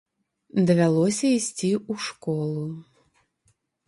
[0.69, 2.65] Давялося ісці ў школу.